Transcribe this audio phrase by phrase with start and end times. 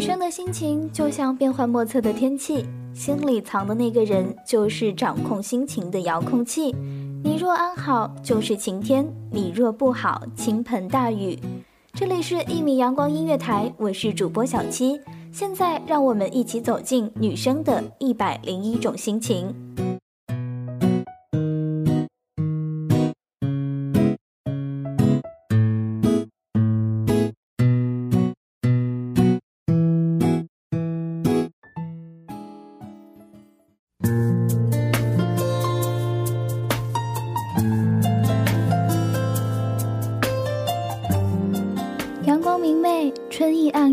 [0.00, 2.64] 女生的心情就像变幻莫测的天气，
[2.94, 6.74] 心里藏的那个人就是掌控心情的遥控器。
[7.22, 11.38] 你若安好，就是晴天；你若不好，倾盆大雨。
[11.92, 14.98] 这里是一米阳光音乐台，我是主播小七。
[15.30, 19.54] 现在让我们一起走进女生的一百零一种心情。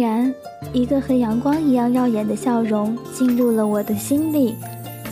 [0.00, 0.34] 然，
[0.72, 4.56] 一个和阳光一样耀眼的笑容进入了我的心里。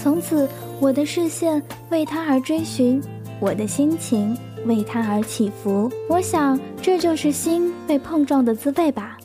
[0.03, 0.49] 从此，
[0.81, 3.01] 我的视线为他而追寻，
[3.39, 5.91] 我的心情为他而起伏。
[6.09, 9.19] 我想，这就是心被碰撞的滋味吧。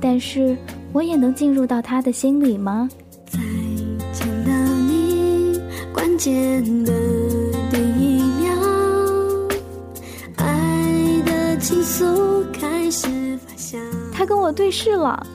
[0.00, 0.56] 但是，
[0.92, 2.88] 我也能进入到他的心里吗？
[3.26, 3.38] 再
[4.12, 4.52] 见到
[4.88, 5.60] 你，
[5.92, 6.92] 关键的
[7.70, 8.54] 第一秒，
[10.36, 13.33] 爱的情愫开始。
[14.12, 15.26] 他跟我对视了，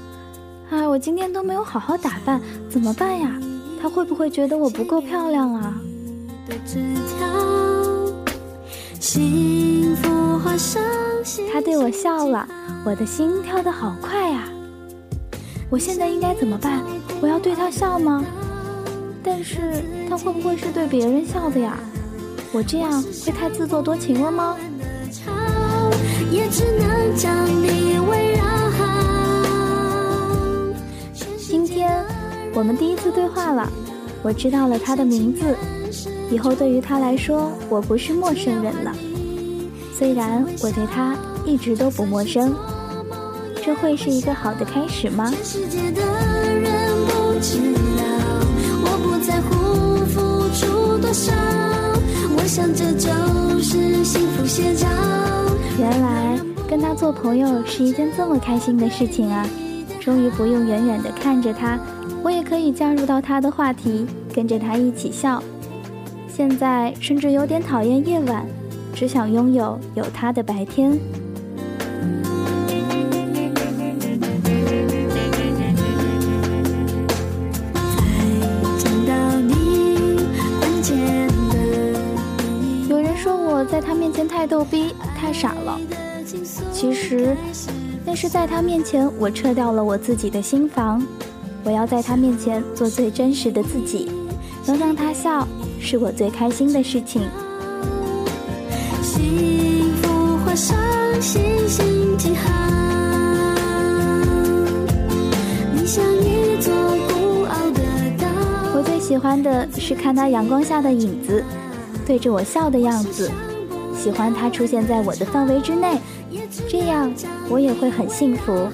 [0.69, 3.39] 哎，我今天都没有好好打扮，怎么办呀？
[3.81, 5.73] 他会不会觉得我不够漂亮啊？
[11.51, 12.47] 他对我笑了，
[12.85, 14.49] 我的心跳得好快呀！
[15.69, 16.83] 我现在应该怎么办？
[17.21, 18.23] 我要对他笑吗？
[19.23, 21.77] 但是他会不会是对别人笑的呀？
[22.51, 24.57] 我这样会太自作多情了吗？
[25.89, 25.97] 吵，
[26.31, 28.43] 也只能将你围绕。
[31.37, 32.03] 今天
[32.53, 33.67] 我们第一次对话了，
[34.21, 35.55] 我知道了他的名字，
[36.29, 38.95] 以后对于他来说，我不是陌生人了。
[39.97, 42.55] 虽然我对他一直都不陌生，
[43.63, 45.29] 这会是一个好的开始吗？
[45.31, 47.57] 全世界的人不知
[47.97, 48.03] 道，
[48.83, 51.33] 我不在乎付出多少，
[52.37, 53.09] 我想这就
[53.61, 54.87] 是幸福写照。
[55.79, 59.47] 原来跟他做朋友是一件这么开心的事情啊！
[60.01, 61.79] 终于不用远远的看着他，
[62.21, 65.41] 我也可以加入到他的话题，跟着他一起笑。
[66.27, 68.45] 现在甚至有点讨厌夜晚，
[68.93, 70.99] 只想拥有有他的白天。
[83.79, 85.79] 在他面前太逗逼、太傻了，
[86.73, 87.33] 其实
[88.05, 91.01] 那是在他面前我撤掉了我自己的心防。
[91.63, 94.11] 我要在他面前做最真实的自己，
[94.65, 95.47] 能让他笑
[95.79, 97.21] 是我最开心的事情。
[99.01, 100.77] 幸福画上
[101.21, 102.51] 星星记号。
[105.73, 106.73] 你像一座
[107.07, 107.81] 孤傲的
[108.17, 108.27] 岛。
[108.75, 111.41] 我最喜欢的是看他阳光下的影子，
[112.05, 113.31] 对着我笑的样子，
[114.01, 115.99] 喜欢他出现在我的范围之内，
[116.69, 117.11] 这样
[117.49, 118.69] 我也会很幸福。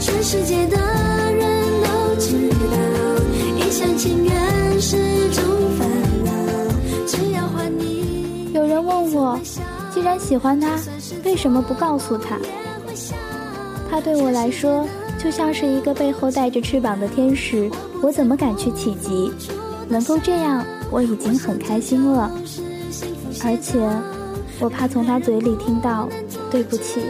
[0.00, 0.76] 全世界的
[1.32, 2.76] 人都知道，
[3.58, 4.96] 一厢情愿是
[5.30, 5.42] 种
[5.76, 5.88] 烦
[6.24, 6.30] 恼。
[7.08, 9.36] 只要还你，有人问我，
[9.92, 10.78] 既然喜欢他，
[11.24, 12.38] 为什么不告诉他？
[13.90, 14.86] 他对我来说
[15.18, 17.68] 就像是一个背后带着翅膀的天使，
[18.00, 19.32] 我怎么敢去企及？
[19.88, 22.30] 能够这样，我已经很开心了。
[23.44, 23.78] 而且，
[24.58, 26.08] 我怕从他嘴里听到
[26.50, 27.00] “对不起”。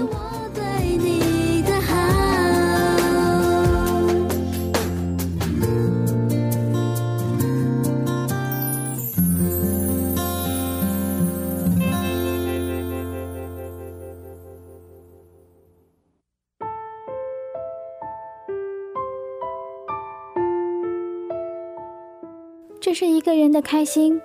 [22.79, 24.21] 这是一个人的开心，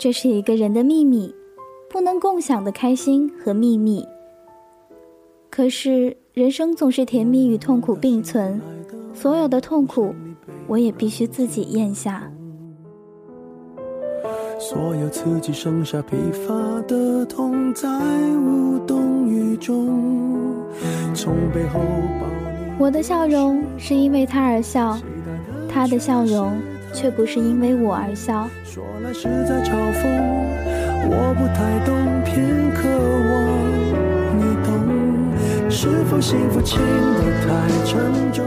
[0.00, 1.30] 这是一个人的秘密，
[1.90, 4.02] 不能共享的开心和秘密。
[5.50, 8.58] 可是人生总是甜蜜与痛苦并存，
[9.12, 10.14] 所有的痛苦，
[10.66, 12.32] 我也必须自己咽下。
[14.58, 16.54] 所有刺激剩下疲乏
[16.88, 17.86] 的痛，在
[18.38, 20.64] 无动于衷。
[21.12, 22.72] 从背后抱你。
[22.78, 24.98] 我的笑容是因为他而笑，
[25.68, 26.58] 他的笑容
[26.92, 28.48] 却不是因为我而笑。
[28.64, 30.02] 说来是在嘲讽，
[31.08, 31.94] 我不太懂，
[32.24, 32.88] 偏渴
[33.30, 33.32] 望
[34.38, 34.68] 你懂。
[35.70, 37.48] 是否幸福轻得太
[37.84, 38.44] 沉重？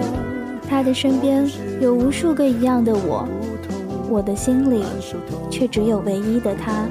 [0.70, 1.50] 他的身边
[1.80, 3.28] 有无数个一样的我。
[4.10, 4.84] 我的心里
[5.50, 6.86] 却只有唯一的他。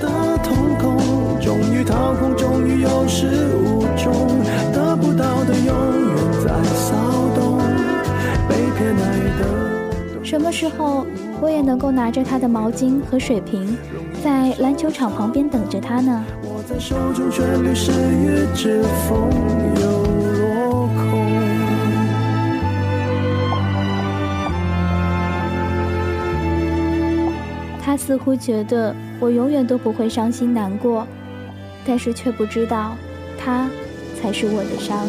[0.00, 0.08] 的
[0.42, 0.96] 瞳孔，
[1.40, 4.12] 终于掏空，终于有始无终，
[4.72, 6.52] 得不到的永远在
[10.26, 11.06] 什么时候
[11.40, 13.78] 我也能够拿着他的毛巾和水瓶，
[14.24, 16.24] 在篮球场旁边等着他呢？
[27.80, 31.06] 他似乎觉得我永远都不会伤心难过，
[31.86, 32.96] 但是却不知道，
[33.38, 33.70] 他
[34.20, 35.06] 才是我的伤。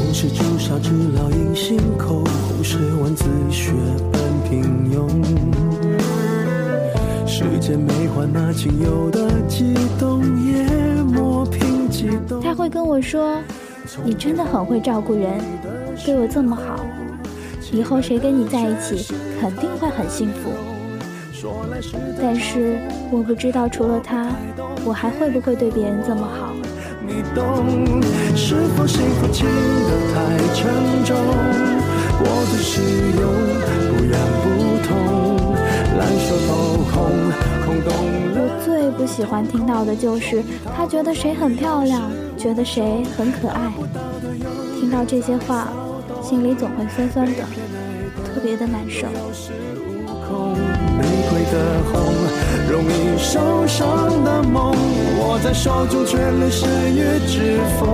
[0.00, 3.70] 红是朱砂痣烙印心口，红是万字血
[4.10, 5.06] 般平庸。
[7.26, 10.64] 时间没换那仅有的悸动，也
[11.02, 12.40] 磨平激动。
[12.40, 13.38] 他会跟我说
[14.02, 15.38] ：“你真的很会照顾人，
[16.02, 16.80] 对我这么好，
[17.70, 20.50] 以后谁跟你在一起，肯定会很幸福。”
[22.20, 22.78] 但是
[23.10, 24.30] 我不知道，除了他，
[24.82, 26.54] 我还会不会对别人这么好？
[27.06, 28.02] 你懂，
[28.36, 30.70] 是否幸福轻得太沉
[31.04, 31.16] 重？
[32.18, 32.80] 过度使
[33.18, 33.24] 用，
[33.88, 34.46] 不痒不
[34.86, 35.54] 痛，
[35.98, 36.50] 烂熟透
[36.92, 36.98] 红，
[37.64, 37.88] 空洞。
[38.36, 40.42] 我最不喜欢听到的就是
[40.76, 42.02] 他觉得谁很漂亮，
[42.36, 43.72] 觉得谁很可爱。
[44.78, 45.68] 听到这些话，
[46.22, 47.42] 心里总会酸酸的，
[48.26, 49.06] 特别的难受。
[50.96, 52.00] 玫瑰的红，
[52.70, 54.76] 容易受伤的梦，
[55.30, 57.88] 握在手中却流失于指缝，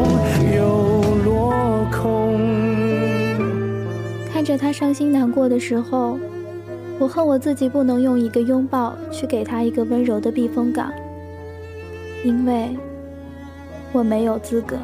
[0.56, 1.52] 又落
[1.92, 2.34] 空。
[4.32, 6.18] 看着他伤心难过的时候，
[6.98, 10.90] 我恨我自己不能用一个拥抱去给他一个温柔的避风港，
[12.24, 12.70] 因为
[13.92, 14.78] 我没有资格。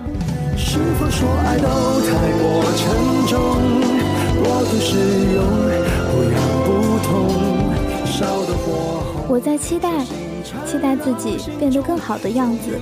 [0.54, 1.64] 是否说爱都
[2.02, 2.84] 太过沉
[3.28, 3.40] 重，
[4.43, 4.99] 过度使
[5.34, 5.43] 用，
[6.10, 7.12] 不痒不痛。
[9.26, 10.04] 我在期待，
[10.72, 12.80] 期待自己变得更好的样子。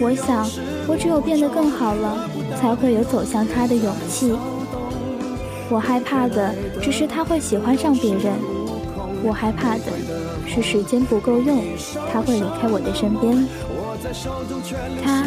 [0.00, 0.48] 我想，
[0.86, 4.32] 我只有变得更好了，才会有走向他的勇气。
[5.68, 8.34] 我害怕的只是他会喜欢上别人，
[9.24, 9.90] 我害怕的
[10.46, 11.58] 是时间不够用，
[12.12, 13.44] 他会离开我的身边。
[15.02, 15.24] 他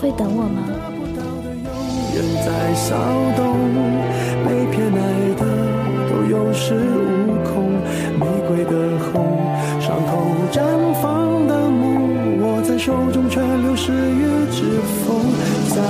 [0.00, 0.62] 会等我吗？
[4.46, 4.66] 玫
[13.90, 14.22] 却流失于
[14.52, 14.62] 指
[15.02, 15.20] 缝，
[15.74, 15.82] 在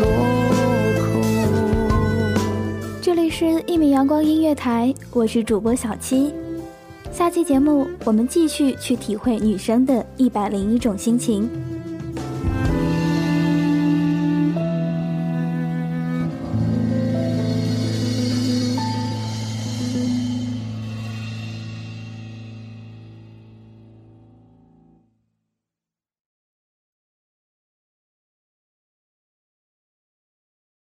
[0.00, 0.06] 落
[1.12, 1.20] 空。
[3.02, 6.32] 这里是一米阳光音乐台，我是主播小七。
[7.12, 11.46] 下期节目我们继续去体会女生的一百零一种心情。